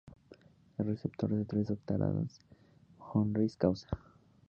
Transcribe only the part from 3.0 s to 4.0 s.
Honoris Causa.